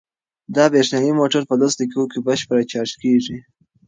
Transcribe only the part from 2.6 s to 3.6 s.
چارج کیږي.